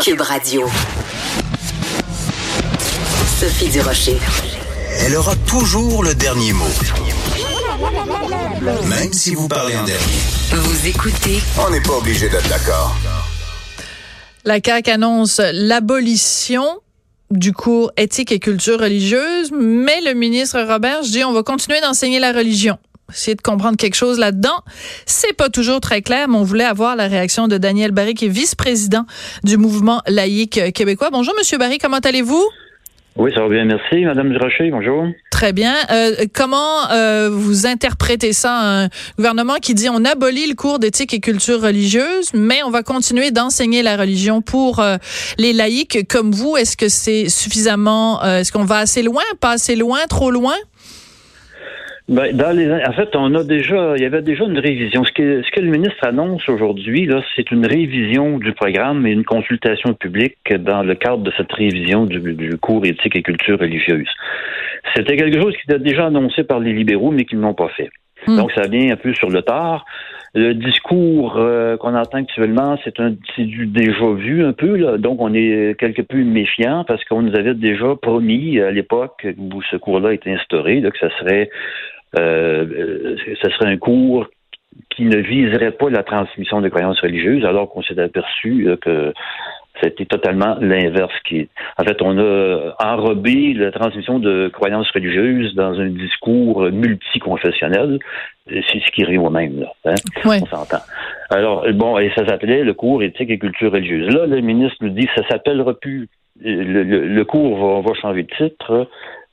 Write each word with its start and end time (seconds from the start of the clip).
Cube 0.00 0.20
Radio. 0.20 0.68
Sophie 3.38 3.68
Durocher. 3.68 4.18
Elle 5.00 5.16
aura 5.16 5.34
toujours 5.46 6.02
le 6.02 6.14
dernier 6.14 6.52
mot. 6.52 6.64
Même 8.88 9.12
si 9.12 9.34
vous 9.34 9.48
parlez 9.48 9.76
en 9.76 9.84
dernier. 9.84 10.00
Vous 10.52 10.86
écoutez 10.86 11.42
On 11.58 11.70
n'est 11.70 11.80
pas 11.80 11.96
obligé 11.98 12.28
d'être 12.28 12.48
d'accord. 12.48 12.96
La 14.44 14.60
CAQ 14.64 14.90
annonce 14.90 15.40
l'abolition 15.52 16.64
du 17.30 17.52
cours 17.52 17.92
éthique 17.96 18.32
et 18.32 18.38
culture 18.38 18.80
religieuse, 18.80 19.50
mais 19.52 20.00
le 20.00 20.14
ministre 20.14 20.60
Robert 20.60 21.02
dit 21.02 21.24
on 21.24 21.32
va 21.32 21.42
continuer 21.42 21.80
d'enseigner 21.80 22.18
la 22.18 22.32
religion. 22.32 22.78
Essayer 23.12 23.34
de 23.34 23.42
comprendre 23.42 23.76
quelque 23.76 23.94
chose 23.94 24.18
là-dedans. 24.18 24.62
C'est 25.06 25.34
pas 25.34 25.48
toujours 25.48 25.80
très 25.80 26.02
clair, 26.02 26.28
mais 26.28 26.36
on 26.36 26.44
voulait 26.44 26.64
avoir 26.64 26.96
la 26.96 27.08
réaction 27.08 27.48
de 27.48 27.58
Daniel 27.58 27.92
Barry, 27.92 28.14
qui 28.14 28.26
est 28.26 28.28
vice-président 28.28 29.04
du 29.44 29.56
mouvement 29.56 30.02
laïque 30.06 30.72
québécois. 30.72 31.10
Bonjour, 31.10 31.34
Monsieur 31.38 31.58
Barry, 31.58 31.78
comment 31.78 31.98
allez-vous? 31.98 32.44
Oui, 33.16 33.30
ça 33.34 33.42
va 33.42 33.48
bien, 33.50 33.66
merci. 33.66 34.06
Madame 34.06 34.30
Durocher, 34.30 34.70
bonjour. 34.70 35.06
Très 35.30 35.52
bien. 35.52 35.74
Euh, 35.90 36.24
comment 36.32 36.90
euh, 36.90 37.28
vous 37.30 37.66
interprétez 37.66 38.32
ça, 38.32 38.84
un 38.84 38.88
gouvernement 39.18 39.56
qui 39.60 39.74
dit 39.74 39.90
on 39.90 40.02
abolit 40.06 40.46
le 40.46 40.54
cours 40.54 40.78
d'éthique 40.78 41.12
et 41.12 41.20
culture 41.20 41.60
religieuse, 41.60 42.30
mais 42.32 42.62
on 42.62 42.70
va 42.70 42.82
continuer 42.82 43.30
d'enseigner 43.30 43.82
la 43.82 43.98
religion 43.98 44.40
pour 44.40 44.80
euh, 44.80 44.96
les 45.36 45.52
laïcs 45.52 46.08
comme 46.08 46.32
vous. 46.32 46.56
Est-ce 46.56 46.74
que 46.74 46.88
c'est 46.88 47.28
suffisamment, 47.28 48.22
est-ce 48.24 48.50
qu'on 48.50 48.64
va 48.64 48.78
assez 48.78 49.02
loin, 49.02 49.24
pas 49.40 49.50
assez 49.50 49.76
loin, 49.76 49.98
trop 50.08 50.30
loin? 50.30 50.54
Ben, 52.08 52.36
dans 52.36 52.56
les, 52.56 52.68
en 52.68 52.92
fait, 52.92 53.14
on 53.14 53.32
a 53.34 53.44
déjà, 53.44 53.94
il 53.96 54.02
y 54.02 54.06
avait 54.06 54.22
déjà 54.22 54.44
une 54.44 54.58
révision. 54.58 55.04
Ce 55.04 55.12
que, 55.12 55.42
ce 55.42 55.50
que 55.52 55.60
le 55.60 55.70
ministre 55.70 56.04
annonce 56.04 56.48
aujourd'hui, 56.48 57.06
là, 57.06 57.22
c'est 57.36 57.50
une 57.52 57.64
révision 57.64 58.38
du 58.38 58.52
programme 58.52 59.06
et 59.06 59.12
une 59.12 59.24
consultation 59.24 59.94
publique 59.94 60.36
dans 60.58 60.82
le 60.82 60.94
cadre 60.96 61.22
de 61.22 61.32
cette 61.36 61.52
révision 61.52 62.04
du, 62.04 62.18
du 62.20 62.58
cours 62.58 62.84
éthique 62.84 63.14
et 63.14 63.22
culture 63.22 63.58
religieuse. 63.58 64.08
C'était 64.96 65.16
quelque 65.16 65.40
chose 65.40 65.54
qui 65.54 65.62
était 65.70 65.78
déjà 65.78 66.06
annoncé 66.06 66.42
par 66.42 66.58
les 66.58 66.72
libéraux, 66.72 67.12
mais 67.12 67.24
qu'ils 67.24 67.38
n'ont 67.38 67.54
pas 67.54 67.68
fait. 67.68 67.90
Hmm. 68.26 68.36
Donc, 68.36 68.52
ça 68.52 68.68
vient 68.68 68.92
un 68.92 68.96
peu 68.96 69.14
sur 69.14 69.30
le 69.30 69.42
tard. 69.42 69.84
Le 70.34 70.54
discours 70.54 71.36
euh, 71.36 71.76
qu'on 71.76 71.94
entend 71.94 72.18
actuellement, 72.18 72.78
c'est 72.84 72.98
un 73.00 73.14
c'est 73.36 73.44
du 73.44 73.66
déjà 73.66 74.12
vu 74.12 74.44
un 74.44 74.54
peu. 74.54 74.76
Là. 74.76 74.96
Donc, 74.96 75.20
on 75.20 75.34
est 75.34 75.78
quelque 75.78 76.00
peu 76.00 76.22
méfiant 76.24 76.84
parce 76.84 77.04
qu'on 77.04 77.22
nous 77.22 77.36
avait 77.36 77.54
déjà 77.54 77.94
promis 78.00 78.58
à 78.58 78.70
l'époque 78.70 79.26
où 79.36 79.60
ce 79.70 79.76
cours-là 79.76 80.14
était 80.14 80.32
instauré 80.32 80.80
là, 80.80 80.90
que 80.90 80.98
ça 80.98 81.10
serait 81.18 81.50
euh, 82.18 83.16
ça 83.42 83.50
serait 83.50 83.70
un 83.70 83.76
cours 83.76 84.26
qui 84.88 85.04
ne 85.04 85.18
viserait 85.18 85.72
pas 85.72 85.90
la 85.90 86.02
transmission 86.02 86.62
de 86.62 86.68
croyances 86.70 87.00
religieuses, 87.00 87.44
alors 87.44 87.68
qu'on 87.68 87.82
s'est 87.82 88.00
aperçu 88.00 88.66
que 88.80 89.12
c'était 89.82 90.04
totalement 90.04 90.56
l'inverse. 90.60 91.12
Qui, 91.24 91.48
en 91.78 91.84
fait, 91.84 92.00
on 92.02 92.18
a 92.18 92.74
enrobé 92.80 93.54
la 93.54 93.72
transmission 93.72 94.18
de 94.18 94.50
croyances 94.52 94.90
religieuses 94.90 95.54
dans 95.54 95.78
un 95.78 95.88
discours 95.88 96.62
multiconfessionnel. 96.70 97.98
C'est 98.46 98.80
ce 98.80 98.90
qui 98.92 99.04
rit 99.04 99.18
au 99.18 99.30
même, 99.30 99.60
là. 99.60 99.72
Hein? 99.84 99.94
Ouais. 100.24 100.38
On 100.42 100.46
s'entend. 100.46 100.82
Alors, 101.30 101.66
bon, 101.74 101.98
et 101.98 102.10
ça 102.16 102.26
s'appelait 102.26 102.64
le 102.64 102.74
cours 102.74 103.02
éthique 103.02 103.30
et 103.30 103.38
culture 103.38 103.72
religieuse. 103.72 104.12
Là, 104.14 104.26
le 104.26 104.40
ministre 104.40 104.76
nous 104.80 104.90
dit 104.90 105.08
ça 105.16 105.26
s'appellera 105.28 105.74
plus. 105.74 106.08
Le, 106.40 106.82
le, 106.82 107.06
le 107.06 107.24
cours 107.24 107.56
va, 107.56 107.88
va, 107.88 107.94
changer 108.00 108.24
de 108.24 108.34
titre. 108.36 108.88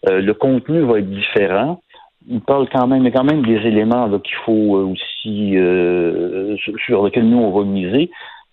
Euh, 0.08 0.22
le 0.22 0.33
contenu 0.33 0.81
va 0.81 1.00
être 1.00 1.09
différent. 1.09 1.81
Il 2.27 2.42
parle 2.42 2.67
quand 2.72 2.88
même, 2.88 3.05
a 3.05 3.11
quand 3.11 3.23
même 3.23 3.45
des 3.45 3.67
éléments 3.67 4.08
qu'il 4.20 4.36
faut 4.45 4.92
aussi 4.92 5.58
euh, 5.58 6.55
sur 6.86 7.05
lesquels 7.05 7.27
nous 7.27 7.39
on 7.39 7.58
va 7.58 7.66
miser. 7.66 8.11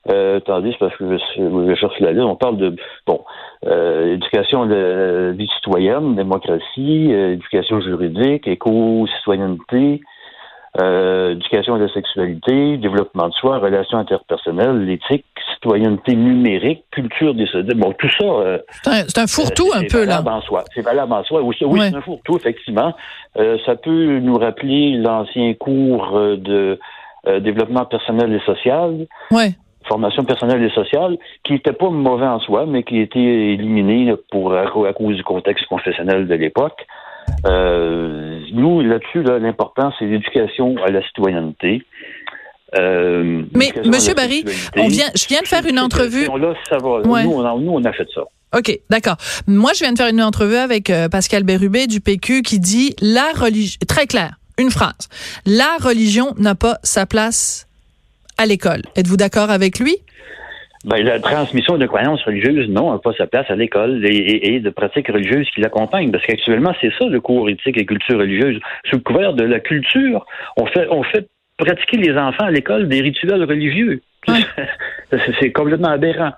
Euh, 0.09 0.37
attendez, 0.39 0.71
c'est 0.73 0.79
parce 0.79 0.97
que 0.97 1.19
je, 1.19 1.69
je 1.69 1.75
cherche 1.75 1.99
la 2.01 2.13
liste. 2.13 2.25
On 2.25 2.37
parle 2.37 2.57
de 2.59 2.77
bon 3.07 3.23
euh, 3.67 4.15
éducation 4.15 4.67
de 4.67 5.35
vie 5.37 5.49
citoyenne, 5.57 6.15
démocratie, 6.15 7.13
euh, 7.13 7.33
éducation 7.33 7.81
juridique, 7.81 8.47
éco-citoyenneté, 8.47 10.01
euh, 10.81 11.33
éducation 11.33 11.77
de 11.79 11.85
la 11.85 11.93
sexualité, 11.93 12.77
développement 12.77 13.29
de 13.29 13.33
soi, 13.35 13.59
relations 13.59 13.99
interpersonnelles, 13.99 14.85
l'éthique, 14.85 15.25
citoyenneté 15.55 16.15
numérique, 16.15 16.85
culture 16.93 17.35
des 17.35 17.47
bon 17.75 17.93
tout 17.99 18.11
ça. 18.21 18.25
Euh, 18.27 18.59
c'est 18.85 19.19
un, 19.19 19.23
un 19.25 19.27
fourre-tout 19.27 19.71
un 19.75 19.83
peu 19.91 20.05
là. 20.05 20.23
En 20.25 20.41
soi. 20.43 20.65
C'est 20.75 20.83
valable 20.83 21.13
en 21.15 21.25
soi. 21.25 21.43
Oui, 21.43 21.57
oui 21.63 21.81
Ouais. 21.81 21.91
c'est 21.91 21.97
un 21.97 22.01
fourre-tout 22.03 22.37
effectivement. 22.37 22.95
Euh, 23.39 23.57
ça 23.67 23.75
peut 23.75 24.19
nous 24.21 24.37
rappeler 24.39 24.93
l'ancien 24.99 25.55
cours 25.55 26.13
de 26.13 26.79
développement 27.41 27.85
personnel 27.87 28.33
et 28.33 28.41
social 28.47 29.07
Ouais. 29.33 29.51
Formation 29.87 30.25
personnelle 30.25 30.63
et 30.63 30.71
sociale, 30.71 31.17
qui 31.45 31.53
n'était 31.55 31.73
pas 31.73 31.91
mauvais 31.91 32.27
en 32.27 32.41
soi, 32.41 32.67
mais 32.67 32.83
qui 32.83 32.99
été 33.01 33.19
éliminé 33.53 34.05
là, 34.05 34.17
pour 34.31 34.55
à, 34.55 34.63
à 34.63 34.93
cause 34.93 35.17
du 35.17 35.23
contexte 35.23 35.67
confessionnel 35.67 36.27
de 36.27 36.35
l'époque. 36.35 36.87
Euh, 37.47 38.41
nous, 38.53 38.81
là-dessus, 38.81 39.23
là, 39.23 39.39
l'important, 39.39 39.93
c'est 39.99 40.07
l'éducation 40.07 40.77
à 40.85 40.91
la 40.91 41.03
citoyenneté. 41.03 41.83
Euh, 42.79 43.43
Mais, 43.55 43.73
Monsieur 43.85 44.15
Barry, 44.15 44.45
on 44.77 44.89
vient, 44.89 45.07
je 45.15 45.27
viens 45.29 45.41
de 45.41 45.47
faire 45.47 45.65
une 45.67 45.79
entrevue. 45.79 46.27
questions-là, 46.27 46.55
ça 46.69 46.79
va. 46.79 47.01
Ouais. 47.01 47.25
Nous, 47.25 47.33
on 47.33 47.45
a, 47.45 47.55
nous, 47.59 47.73
on 47.73 47.85
a 47.85 47.93
fait 47.93 48.09
ça. 48.15 48.23
OK, 48.57 48.79
d'accord. 48.91 49.17
Moi, 49.47 49.73
je 49.75 49.81
viens 49.81 49.93
de 49.93 49.99
faire 49.99 50.09
une 50.09 50.23
entrevue 50.23 50.57
avec 50.57 50.91
euh, 50.91 51.09
Pascal 51.09 51.43
Bérubé 51.43 51.87
du 51.87 52.01
PQ 52.01 52.43
qui 52.43 52.59
dit 52.59 52.95
la 53.01 53.33
religion, 53.35 53.79
très 53.89 54.07
clair, 54.07 54.37
une 54.59 54.71
phrase. 54.71 55.09
La 55.45 55.77
religion 55.81 56.33
n'a 56.39 56.55
pas 56.55 56.79
sa 56.83 57.07
place 57.07 57.66
à 58.39 58.47
l'école. 58.47 58.83
Êtes-vous 58.97 59.17
d'accord 59.17 59.51
avec 59.51 59.79
lui? 59.79 59.97
Ben, 60.85 61.03
la 61.05 61.19
transmission 61.19 61.79
de 61.79 61.87
croyances 61.87 62.23
religieuses, 62.23 62.69
non, 62.69 62.93
n'a 62.93 62.99
pas 62.99 63.13
sa 63.19 63.27
place 63.27 63.47
à 63.51 63.57
l'école 63.57 64.05
et, 64.07 64.15
et- 64.15 64.55
et 64.55 64.61
de 64.61 64.71
pratiques 64.71 65.09
religieuses 65.09 65.49
qui 65.55 65.61
l'accompagnent. 65.61 66.13
Parce 66.13 66.25
qu'actuellement, 66.25 66.75
c'est 66.81 66.93
ça 66.99 67.07
le 67.07 67.21
cours 67.21 67.49
éthique 67.49 67.77
et 67.77 67.87
culture 67.87 68.19
religieuse. 68.19 68.61
Sous 68.89 68.97
le 68.97 69.03
couvert 69.03 69.33
de 69.33 69.43
la 69.45 69.59
culture, 69.59 70.25
on 70.57 70.67
fait, 70.67 70.87
on 70.91 71.03
fait 71.03 71.27
pratiquer 71.57 71.97
les 71.97 72.17
enfants 72.17 72.45
à 72.45 72.51
l'école 72.51 72.89
des 72.89 73.01
rituels 73.01 73.43
religieux. 73.45 74.01
C'est 75.41 75.53
complètement 75.53 75.91
aberrant. 75.91 76.33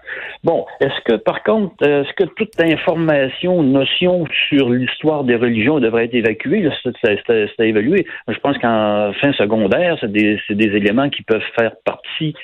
Bon, 0.45 0.67
est-ce 0.81 1.01
que 1.05 1.15
par 1.17 1.43
contre, 1.43 1.75
euh, 1.83 2.03
est-ce 2.03 2.13
que 2.13 2.25
toute 2.25 2.61
information, 2.61 3.63
notion 3.63 4.27
sur 4.49 4.69
l'histoire 4.69 5.25
des 5.25 5.37
religions 5.37 5.81
devrait 5.81 6.05
être 6.05 6.15
évacuée? 6.15 6.69
C'est 7.03 7.61
à 7.61 7.65
évaluer. 7.65 8.07
Je 8.29 8.39
pense 8.39 8.59
qu'en 8.59 9.13
fin 9.21 9.33
secondaire, 9.33 9.97
c'est 10.01 10.13
des, 10.13 10.39
éléments 10.51 11.09
qui 11.09 11.23
peuvent 11.23 11.41
faire 11.59 11.73
partie 11.85 12.35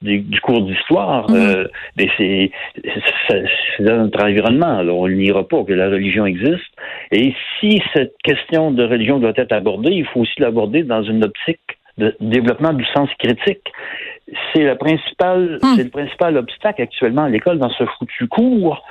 du, 0.00 0.20
du 0.20 0.40
cours 0.40 0.62
d'histoire. 0.62 1.30
Mhm. 1.30 1.36
Euh, 1.36 1.68
mais 1.98 2.08
c'est 2.16 2.50
dans 3.80 4.04
notre 4.04 4.24
environnement. 4.24 4.82
là. 4.82 4.92
On 4.92 5.08
n'ira 5.08 5.46
pas 5.46 5.64
que 5.64 5.72
la 5.72 5.90
religion 5.90 6.24
existe. 6.24 6.64
Et 7.12 7.34
si 7.60 7.82
cette 7.92 8.14
question 8.22 8.70
de 8.70 8.84
religion 8.84 9.18
doit 9.18 9.32
être 9.36 9.52
abordée, 9.52 9.92
il 9.92 10.06
faut 10.06 10.20
aussi 10.20 10.40
l'aborder 10.40 10.82
dans 10.82 11.02
une 11.02 11.24
optique 11.24 11.60
de 11.98 12.14
développement 12.20 12.72
du 12.72 12.84
sens 12.86 13.08
critique. 13.18 13.62
C'est 14.52 14.64
la 14.64 14.76
principale, 14.76 15.58
Hmm. 15.62 15.74
c'est 15.76 15.84
le 15.84 15.90
principal 15.90 16.36
obstacle 16.36 16.82
actuellement 16.82 17.24
à 17.24 17.28
l'école 17.28 17.58
dans 17.58 17.70
ce 17.70 17.84
foutu 17.84 18.26
cours 18.28 18.82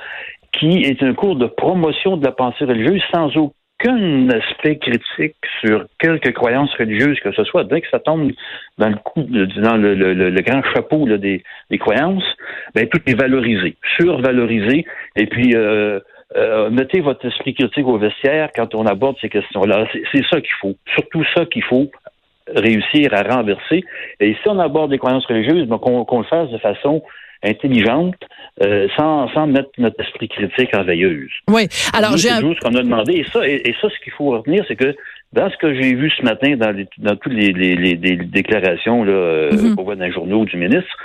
qui 0.52 0.82
est 0.84 1.02
un 1.02 1.14
cours 1.14 1.36
de 1.36 1.46
promotion 1.46 2.16
de 2.16 2.24
la 2.24 2.32
pensée 2.32 2.64
religieuse 2.64 3.02
sans 3.12 3.36
aucun 3.36 4.28
aspect 4.30 4.78
critique 4.78 5.34
sur 5.60 5.84
quelque 5.98 6.30
croyance 6.30 6.72
religieuse 6.78 7.18
que 7.20 7.32
ce 7.32 7.42
soit. 7.44 7.64
Dès 7.64 7.80
que 7.80 7.88
ça 7.90 7.98
tombe 7.98 8.30
dans 8.78 8.88
le 8.88 8.94
coup, 8.96 9.22
dans 9.24 9.76
le, 9.76 9.94
le- 9.94 10.14
le- 10.14 10.30
le 10.30 10.40
grand 10.42 10.62
chapeau 10.72 11.06
là, 11.06 11.18
des, 11.18 11.42
des 11.70 11.78
croyances, 11.78 12.24
ben 12.74 12.86
tout 12.88 13.00
est 13.06 13.18
valorisé, 13.20 13.74
survalorisé, 13.98 14.86
et 15.16 15.26
puis 15.26 15.54
euh, 15.56 15.98
euh, 16.36 16.70
mettez 16.70 17.00
votre 17.00 17.26
esprit 17.26 17.54
critique 17.54 17.86
au 17.86 17.98
vestiaire 17.98 18.50
quand 18.54 18.74
on 18.74 18.86
aborde 18.86 19.16
ces 19.20 19.28
questions-là. 19.28 19.86
C'est 20.12 20.24
ça 20.30 20.40
qu'il 20.40 20.54
faut, 20.60 20.74
surtout 20.94 21.24
ça 21.36 21.44
qu'il 21.46 21.64
faut 21.64 21.90
réussir 22.54 23.12
à 23.14 23.22
renverser. 23.22 23.84
Et 24.20 24.34
si 24.34 24.48
on 24.48 24.58
aborde 24.58 24.90
des 24.90 24.98
croyances 24.98 25.26
religieuses, 25.26 25.66
ben, 25.66 25.78
qu'on 25.78 26.18
le 26.18 26.24
fasse 26.24 26.50
de 26.50 26.58
façon 26.58 27.02
intelligente, 27.42 28.14
euh, 28.62 28.88
sans, 28.96 29.28
sans 29.34 29.46
mettre 29.46 29.68
notre 29.78 30.00
esprit 30.00 30.28
critique 30.28 30.74
en 30.74 30.82
veilleuse. 30.82 31.30
Oui. 31.50 31.68
Alors, 31.92 32.12
j'ai 32.16 32.28
c'est 32.28 32.34
un... 32.44 32.54
ce 32.54 32.60
qu'on 32.60 32.74
a 32.74 32.82
demandé. 32.82 33.12
Et 33.16 33.24
ça, 33.24 33.46
et, 33.46 33.60
et 33.68 33.74
ça, 33.80 33.88
ce 33.90 33.98
qu'il 34.02 34.12
faut 34.12 34.30
retenir, 34.30 34.64
c'est 34.66 34.76
que 34.76 34.94
dans 35.32 35.50
ce 35.50 35.56
que 35.58 35.74
j'ai 35.74 35.94
vu 35.94 36.10
ce 36.10 36.22
matin 36.22 36.56
dans, 36.56 36.70
les, 36.70 36.86
dans 36.98 37.16
toutes 37.16 37.32
les, 37.34 37.52
les, 37.52 37.74
les- 37.76 37.96
les 37.96 38.16
déclarations 38.16 39.04
là, 39.04 39.12
euh, 39.12 39.50
Mhm. 39.52 39.74
qu'on 39.76 39.82
voit 39.82 39.96
dans 39.96 40.04
les 40.06 40.12
journaux 40.12 40.44
du 40.46 40.56
ministre, 40.56 40.96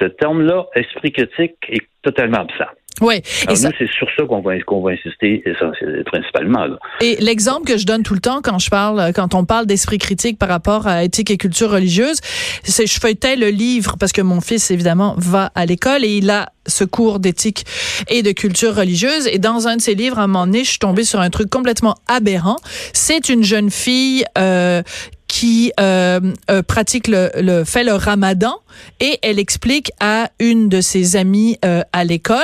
ce 0.00 0.06
terme-là, 0.06 0.66
esprit 0.74 1.12
critique, 1.12 1.54
est 1.68 1.86
totalement 2.02 2.38
absent. 2.38 2.70
Oui. 3.00 3.20
Ça- 3.24 3.68
nous, 3.68 3.74
c'est 3.78 3.90
sur 3.90 4.06
ça 4.16 4.24
qu'on 4.24 4.40
va, 4.40 4.58
qu'on 4.60 4.82
va 4.82 4.92
insister 4.92 5.42
essentiellement, 5.44 6.02
principalement. 6.06 6.66
Là. 6.66 6.78
et 7.00 7.16
l'exemple 7.20 7.66
que 7.66 7.76
je 7.78 7.86
donne 7.86 8.02
tout 8.02 8.14
le 8.14 8.20
temps 8.20 8.40
quand 8.42 8.58
je 8.58 8.70
parle, 8.70 9.12
quand 9.14 9.34
on 9.34 9.44
parle 9.44 9.66
d'esprit 9.66 9.98
critique 9.98 10.38
par 10.38 10.48
rapport 10.48 10.86
à 10.86 11.04
éthique 11.04 11.30
et 11.30 11.36
culture 11.36 11.70
religieuse, 11.70 12.18
c'est 12.62 12.86
je 12.86 12.98
feuilletais 13.00 13.36
le 13.36 13.48
livre 13.48 13.96
parce 13.98 14.12
que 14.12 14.22
mon 14.22 14.40
fils 14.40 14.70
évidemment 14.70 15.14
va 15.18 15.50
à 15.54 15.66
l'école 15.66 16.04
et 16.04 16.16
il 16.16 16.30
a 16.30 16.48
ce 16.66 16.84
cours 16.84 17.20
d'éthique 17.20 17.64
et 18.08 18.22
de 18.22 18.32
culture 18.32 18.74
religieuse. 18.74 19.28
Et 19.28 19.38
dans 19.38 19.68
un 19.68 19.76
de 19.76 19.80
ses 19.80 19.94
livres, 19.94 20.18
à 20.18 20.22
un 20.22 20.26
moment 20.26 20.46
donné, 20.46 20.64
je 20.64 20.70
suis 20.70 20.78
tombée 20.78 21.04
sur 21.04 21.20
un 21.20 21.30
truc 21.30 21.48
complètement 21.48 21.94
aberrant. 22.08 22.56
C'est 22.92 23.28
une 23.28 23.44
jeune 23.44 23.70
fille 23.70 24.24
euh, 24.38 24.82
qui 25.28 25.72
euh, 25.80 26.20
euh, 26.50 26.62
pratique 26.62 27.08
le, 27.08 27.30
le, 27.40 27.64
fait 27.64 27.84
le 27.84 27.94
ramadan 27.94 28.54
et 29.00 29.18
elle 29.22 29.38
explique 29.38 29.90
à 30.00 30.30
une 30.38 30.68
de 30.68 30.80
ses 30.80 31.16
amies 31.16 31.58
euh, 31.64 31.82
à 31.92 32.04
l'école 32.04 32.40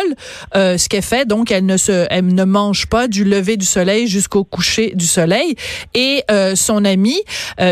euh, 0.55 0.79
ce 0.79 0.89
qu'elle 0.89 1.03
fait. 1.03 1.27
Donc, 1.27 1.51
elle 1.51 1.67
ne 1.67 1.77
se, 1.77 2.07
elle 2.11 2.35
ne 2.35 2.45
mange 2.45 2.87
pas 2.87 3.09
du 3.09 3.25
lever 3.25 3.57
du 3.57 3.67
soleil 3.67 4.07
jusqu'au 4.07 4.45
coucher 4.45 4.93
du 4.95 5.07
soleil. 5.07 5.55
Et 5.95 6.25
euh, 6.31 6.55
son 6.57 6.85
amie, 6.85 7.21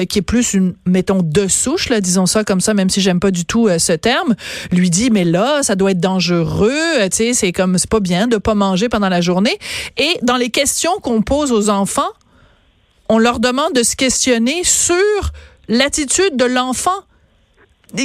qui 0.08 0.18
est 0.18 0.22
plus 0.22 0.54
une, 0.54 0.74
mettons, 0.86 1.22
de 1.22 1.48
souche, 1.48 1.88
là, 1.88 2.00
disons 2.00 2.26
ça 2.26 2.44
comme 2.44 2.60
ça, 2.60 2.74
même 2.74 2.90
si 2.90 3.00
j'aime 3.00 3.20
pas 3.20 3.30
du 3.30 3.44
tout 3.44 3.68
ce 3.78 3.92
terme, 3.92 4.34
lui 4.70 4.90
dit 4.90 5.10
mais 5.10 5.24
là, 5.24 5.62
ça 5.62 5.74
doit 5.74 5.92
être 5.92 6.00
dangereux. 6.00 6.70
Tu 7.02 7.08
sais, 7.16 7.34
c'est 7.34 7.52
comme 7.52 7.78
c'est 7.78 7.90
pas 7.90 8.00
bien 8.00 8.28
de 8.28 8.36
pas 8.36 8.54
manger 8.54 8.88
pendant 8.88 9.08
la 9.08 9.20
journée. 9.20 9.58
Et 9.96 10.18
dans 10.22 10.36
les 10.36 10.50
questions 10.50 10.92
qu'on 11.02 11.22
pose 11.22 11.52
aux 11.52 11.70
enfants, 11.70 12.08
on 13.10 13.18
leur 13.18 13.40
demande 13.40 13.72
de 13.72 13.82
se 13.82 13.96
questionner 13.96 14.62
sur 14.62 15.32
l'attitude 15.68 16.36
de 16.36 16.44
l'enfant 16.44 16.94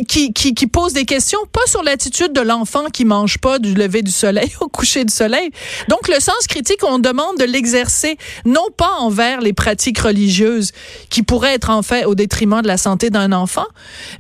qui, 0.08 0.34
qui, 0.34 0.56
qui, 0.56 0.66
pose 0.66 0.94
des 0.94 1.06
questions, 1.06 1.38
pas 1.52 1.62
sur 1.68 1.84
l'attitude 1.84 2.34
de 2.34 2.42
l'enfant 2.42 2.86
qui 2.92 3.06
mange 3.06 3.38
pas 3.38 3.60
du 3.60 3.76
lever 3.76 4.02
du 4.02 4.12
soleil 4.12 4.52
au 4.62 4.68
coucher 4.68 5.06
du 5.06 5.14
soleil. 5.14 5.52
Donc, 5.90 6.08
le 6.08 6.20
sens 6.20 6.48
critique, 6.48 6.80
on 6.84 6.98
demande 6.98 7.38
de 7.38 7.44
l'exercer, 7.44 8.18
non 8.46 8.66
pas 8.76 8.94
envers 8.98 9.42
les 9.42 9.54
pratiques 9.54 10.00
religieuses 10.00 10.72
qui 11.12 11.22
pourraient 11.22 11.54
être 11.54 11.70
en 11.70 11.84
fait 11.84 12.06
au 12.06 12.16
détriment 12.16 12.64
de 12.64 12.68
la 12.68 12.78
santé 12.78 13.12
d'un 13.12 13.32
enfant, 13.32 13.68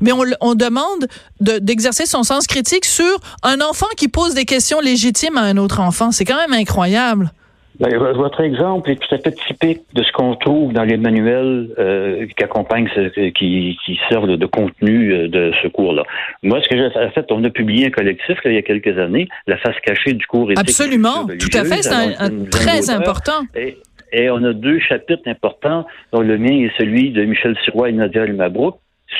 mais 0.01 0.11
on, 0.11 0.23
on 0.39 0.53
demande 0.53 1.07
d'exercer 1.39 2.03
de, 2.03 2.09
son 2.09 2.21
sens 2.21 2.45
critique 2.45 2.85
sur 2.85 3.19
un 3.41 3.59
enfant 3.59 3.87
qui 3.97 4.07
pose 4.07 4.35
des 4.35 4.45
questions 4.45 4.81
légitimes 4.81 5.37
à 5.37 5.41
un 5.41 5.57
autre 5.57 5.79
enfant. 5.79 6.11
C'est 6.11 6.25
quand 6.25 6.37
même 6.37 6.53
incroyable. 6.53 7.31
Ben, 7.79 7.97
votre 7.97 8.41
exemple 8.41 8.89
est 8.89 8.95
tout 8.95 9.13
à 9.13 9.17
fait 9.17 9.31
typique 9.31 9.81
de 9.93 10.03
ce 10.03 10.11
qu'on 10.13 10.35
trouve 10.35 10.71
dans 10.71 10.83
les 10.83 10.97
manuels 10.97 11.69
euh, 11.77 12.25
qui 12.25 12.43
accompagnent, 12.43 12.89
ce, 12.95 13.29
qui, 13.29 13.77
qui, 13.85 13.99
servent 14.09 14.27
de, 14.27 14.45
contenu 14.45 15.11
euh, 15.11 15.27
de 15.27 15.51
ce 15.61 15.67
cours-là. 15.67 16.03
Moi, 16.41 16.61
ce 16.61 16.69
que 16.69 16.77
j'ai 16.77 16.89
fait, 17.11 17.25
on 17.31 17.43
a 17.43 17.49
publié 17.49 17.87
un 17.87 17.89
collectif 17.89 18.37
il 18.45 18.53
y 18.53 18.57
a 18.57 18.61
quelques 18.61 18.97
années, 18.97 19.27
la 19.47 19.57
face 19.57 19.75
cachée 19.83 20.13
du 20.13 20.25
cours 20.25 20.51
éthique. 20.51 20.59
Absolument, 20.59 21.25
tout 21.27 21.57
à 21.57 21.65
fait, 21.65 21.83
c'est 21.83 21.93
un, 21.93 22.45
très 22.49 22.89
important. 22.89 23.43
Et, 23.55 23.77
et, 24.13 24.29
on 24.29 24.43
a 24.43 24.53
deux 24.53 24.79
chapitres 24.79 25.27
importants, 25.27 25.85
dont 26.13 26.21
le 26.21 26.37
mien 26.37 26.65
est 26.65 26.71
celui 26.77 27.11
de 27.11 27.23
Michel 27.25 27.57
Sirois 27.65 27.89
et 27.89 27.93
Nadia 27.93 28.23
El 28.23 28.33
Mabrouk, 28.33 28.77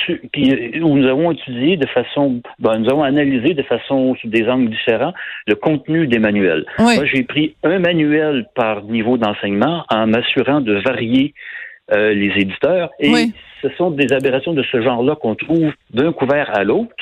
où 0.08 0.96
nous 0.96 1.06
avons 1.06 1.32
étudié 1.32 1.76
de 1.76 1.86
façon, 1.86 2.40
ben, 2.58 2.78
nous 2.78 2.90
avons 2.90 3.02
analysé 3.02 3.54
de 3.54 3.62
façon 3.62 4.14
sous 4.16 4.28
des 4.28 4.48
angles 4.48 4.70
différents 4.70 5.14
le 5.46 5.54
contenu 5.54 6.06
des 6.06 6.18
manuels. 6.18 6.64
Moi, 6.78 7.04
j'ai 7.04 7.22
pris 7.22 7.54
un 7.62 7.78
manuel 7.78 8.46
par 8.54 8.82
niveau 8.82 9.16
d'enseignement 9.16 9.84
en 9.90 10.06
m'assurant 10.06 10.60
de 10.60 10.74
varier 10.74 11.34
euh, 11.92 12.12
les 12.14 12.32
éditeurs. 12.40 12.90
Et 12.98 13.12
ce 13.62 13.68
sont 13.76 13.90
des 13.90 14.12
aberrations 14.12 14.52
de 14.52 14.62
ce 14.64 14.82
genre-là 14.82 15.14
qu'on 15.14 15.36
trouve 15.36 15.72
d'un 15.94 16.12
couvert 16.12 16.50
à 16.56 16.64
l'autre. 16.64 16.94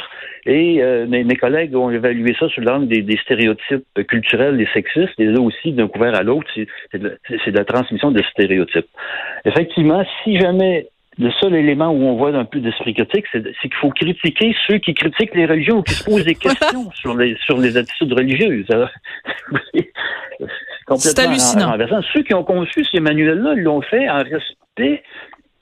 Et 0.47 0.83
euh, 0.83 1.07
mes, 1.07 1.37
collègues 1.37 1.75
ont 1.75 1.91
évalué 1.91 2.37
ça 2.39 2.51
sous 2.51 2.61
l'angle 2.61 2.87
des, 2.87 3.01
des, 3.01 3.17
stéréotypes 3.17 3.87
culturels 4.07 4.61
et 4.61 4.69
sexistes. 4.75 5.19
Et 5.19 5.25
là 5.25 5.41
aussi, 5.41 5.73
d'un 5.73 5.89
couvert 5.89 6.15
à 6.15 6.23
l'autre, 6.23 6.47
c'est 6.55 6.99
de, 6.99 7.19
de, 7.31 7.57
la 7.57 7.65
transmission 7.65 8.11
de 8.11 8.23
stéréotypes. 8.31 8.89
Effectivement, 9.47 10.05
si 10.23 10.39
jamais 10.39 10.87
le 11.19 11.31
seul 11.41 11.55
élément 11.55 11.91
où 11.91 12.03
on 12.03 12.17
voit 12.17 12.35
un 12.35 12.45
peu 12.45 12.61
d'esprit 12.61 12.95
critique, 12.95 13.27
c'est 13.33 13.43
qu'il 13.43 13.75
faut 13.81 13.91
critiquer 13.91 14.55
ceux 14.67 14.79
qui 14.79 14.95
critiquent 14.95 15.35
les 15.35 15.47
religions 15.47 15.79
ou 15.79 15.83
qui 15.83 15.95
se 15.95 16.05
posent 16.05 16.25
des 16.25 16.35
questions 16.47 16.91
sur 16.93 17.17
les 17.17 17.37
sur 17.45 17.59
les 17.59 17.77
attitudes 17.77 18.13
religieuses. 18.13 18.67
c'est 20.97 21.19
hallucinant. 21.19 21.77
Ceux 22.13 22.23
qui 22.23 22.35
ont 22.35 22.45
conçu 22.45 22.85
ces 22.85 23.01
manuels-là 23.01 23.55
l'ont 23.55 23.83
fait 23.83 24.09
en 24.09 24.19
respect 24.19 25.03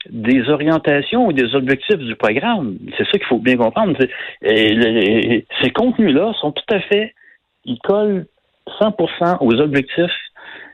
des 0.09 0.49
orientations 0.49 1.27
ou 1.27 1.33
des 1.33 1.55
objectifs 1.55 1.97
du 1.97 2.15
programme. 2.15 2.77
C'est 2.97 3.05
ça 3.05 3.11
qu'il 3.11 3.25
faut 3.25 3.39
bien 3.39 3.57
comprendre. 3.57 3.95
Et 4.41 5.45
ces 5.61 5.69
contenus-là 5.69 6.33
sont 6.41 6.51
tout 6.51 6.73
à 6.73 6.79
fait, 6.81 7.13
ils 7.65 7.79
collent 7.79 8.25
100% 8.81 9.37
aux 9.41 9.61
objectifs 9.61 10.11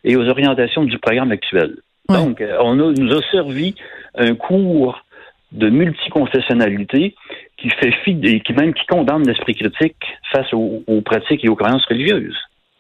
et 0.04 0.16
aux 0.16 0.28
orientations 0.28 0.84
du 0.84 0.98
programme 1.00 1.32
actuel. 1.32 1.76
Donc, 2.08 2.42
euh, 2.42 2.58
on 2.62 2.74
nous 2.74 3.12
a 3.12 3.22
servi 3.32 3.76
un 4.16 4.36
cours 4.36 5.04
de 5.52 5.70
multiconfessionnalité 5.70 7.16
qui 7.58 7.70
fait 7.70 7.92
fi 8.04 8.20
et 8.24 8.42
qui 8.42 8.54
même 8.54 8.74
qui 8.74 8.86
condamne 8.86 9.28
l'esprit 9.28 9.56
critique 9.56 9.98
face 10.32 10.54
aux, 10.54 11.02
pratiques 11.04 11.44
et 11.44 11.50
aux 11.50 11.56
croyances 11.56 11.86
religieuses. 11.86 12.38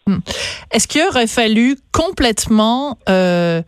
Hmm. 0.07 0.19
Est-ce 0.71 0.87
qu'il 0.87 1.01
aurait 1.03 1.27
fallu 1.27 1.75
complètement 1.91 2.97
euh, 3.09 3.61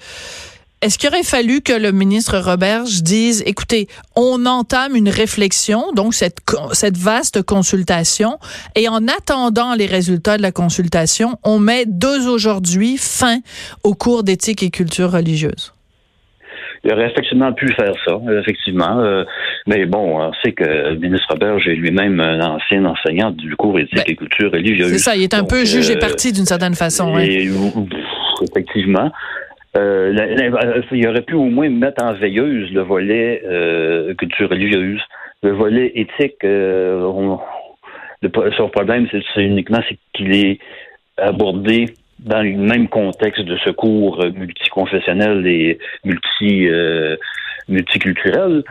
est-ce 0.82 0.98
qu'il 0.98 1.10
aurait 1.10 1.22
fallu 1.22 1.62
que 1.62 1.74
le 1.74 1.92
ministre 1.92 2.40
Roberge 2.40 3.04
dise, 3.04 3.44
écoutez, 3.46 3.88
on 4.16 4.48
entame 4.48 4.96
une 4.96 5.10
réflexion, 5.10 5.92
donc 5.92 6.16
cette, 6.16 6.40
cette 6.72 6.98
vaste 6.98 7.44
consultation, 7.44 8.40
et 8.74 8.90
en 8.90 9.08
attendant 9.08 9.76
les 9.76 9.86
résultats 9.86 10.38
de 10.38 10.42
la 10.42 10.52
consultation, 10.52 11.38
on 11.44 11.60
met 11.60 11.86
deux 11.86 12.28
aujourd'hui 12.28 12.98
fin 12.98 13.42
au 13.84 13.94
cours 13.94 14.24
d'éthique 14.24 14.64
et 14.64 14.72
culture 14.72 15.12
religieuse? 15.12 15.72
Il 16.84 16.92
aurait 16.94 17.12
effectivement 17.12 17.54
pu 17.54 17.68
faire 17.74 17.94
ça, 18.06 18.20
effectivement. 18.40 19.00
Euh, 19.00 19.24
mais 19.68 19.86
bon, 19.86 20.20
on 20.20 20.34
sait 20.44 20.52
que 20.52 20.64
le 20.64 20.96
ministre 20.96 21.28
Roberge 21.30 21.68
est 21.68 21.76
lui-même 21.76 22.20
un 22.20 22.40
ancien 22.42 22.84
enseignant 22.86 23.32
du 23.32 23.56
cours 23.56 23.78
éthique 23.78 23.96
ben, 23.96 24.04
et 24.08 24.16
culture 24.16 24.52
religieuse. 24.52 24.92
C'est 24.92 24.98
ça, 24.98 25.16
il 25.16 25.24
est 25.24 25.34
un 25.36 25.44
peu 25.44 25.64
jugé 25.64 25.96
euh, 25.96 26.00
parti 26.00 26.32
d'une 26.32 26.46
certaine 26.46 26.74
façon. 26.74 27.18
Et, 27.20 27.50
effectivement. 28.42 29.12
Euh, 29.78 30.14
il 30.92 31.08
aurait 31.08 31.22
pu 31.22 31.36
au 31.36 31.46
moins 31.46 31.70
mettre 31.70 32.04
en 32.04 32.14
veilleuse 32.14 32.70
le 32.72 32.82
volet 32.82 33.42
euh, 33.46 34.14
culture 34.16 34.50
religieuse, 34.50 35.00
le 35.44 35.52
volet 35.52 35.92
éthique. 35.96 36.44
Euh, 36.44 37.38
le, 38.22 38.30
son 38.58 38.70
problème, 38.70 39.08
c'est 39.12 39.44
uniquement 39.44 39.80
qu'il 40.14 40.36
est 40.36 40.60
abordé 41.18 41.86
dans 42.22 42.42
le 42.42 42.56
même 42.56 42.88
contexte 42.88 43.44
de 43.44 43.58
secours 43.58 44.24
multiconfessionnel 44.36 45.46
et 45.48 45.80
multi 46.06 46.68
euh, 46.70 47.18
multiculturel. 47.68 48.64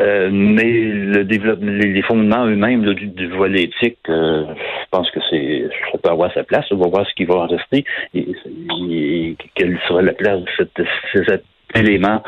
Euh, 0.00 0.28
mais 0.32 0.72
le 0.72 1.24
développement, 1.24 1.70
les, 1.70 2.02
fondements 2.02 2.46
eux-mêmes 2.46 2.84
du, 2.94 3.28
volet 3.28 3.64
éthique, 3.64 3.98
euh, 4.08 4.44
je 4.46 4.88
pense 4.90 5.08
que 5.12 5.20
c'est, 5.30 5.68
ça 5.92 5.98
peut 5.98 6.10
avoir 6.10 6.32
sa 6.34 6.42
place. 6.42 6.66
On 6.72 6.76
va 6.76 6.88
voir 6.88 7.06
ce 7.08 7.14
qui 7.14 7.24
va 7.24 7.36
en 7.36 7.46
rester 7.46 7.84
et, 8.12 9.36
quelle 9.54 9.78
sera 9.86 10.02
la 10.02 10.12
place 10.12 10.40
de 10.58 10.86
cet 11.26 11.44
élément 11.76 12.22